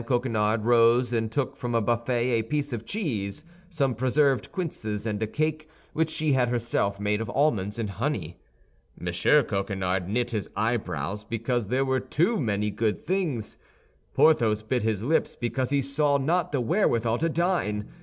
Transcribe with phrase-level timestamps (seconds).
[0.03, 5.21] Coquenard rose and took from a buffet a piece of cheese, some preserved quinces, and
[5.21, 8.39] a cake which she had herself made of almonds and honey.
[8.99, 9.05] M.
[9.45, 13.59] Coquenard knit his eyebrows because there were too many good things.
[14.15, 17.87] Porthos bit his lips because he saw not the wherewithal to dine.